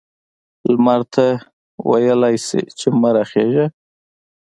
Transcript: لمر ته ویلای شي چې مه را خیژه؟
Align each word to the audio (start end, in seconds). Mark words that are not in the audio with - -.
لمر 0.71 1.01
ته 1.13 1.25
ویلای 1.89 2.35
شي 2.47 2.61
چې 2.79 2.87
مه 2.99 3.09
را 3.15 3.23
خیژه؟ 3.31 3.65